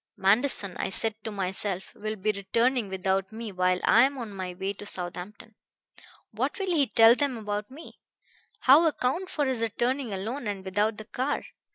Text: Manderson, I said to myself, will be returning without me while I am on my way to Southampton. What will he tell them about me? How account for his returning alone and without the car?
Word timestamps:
Manderson, 0.17 0.75
I 0.77 0.89
said 0.89 1.13
to 1.23 1.29
myself, 1.31 1.93
will 1.93 2.15
be 2.15 2.31
returning 2.31 2.89
without 2.89 3.31
me 3.31 3.51
while 3.51 3.79
I 3.83 4.01
am 4.01 4.17
on 4.17 4.33
my 4.33 4.55
way 4.55 4.73
to 4.73 4.85
Southampton. 4.87 5.53
What 6.31 6.57
will 6.57 6.75
he 6.75 6.87
tell 6.87 7.13
them 7.13 7.37
about 7.37 7.69
me? 7.69 7.99
How 8.61 8.87
account 8.87 9.29
for 9.29 9.45
his 9.45 9.61
returning 9.61 10.11
alone 10.11 10.47
and 10.47 10.65
without 10.65 10.97
the 10.97 11.05
car? 11.05 11.43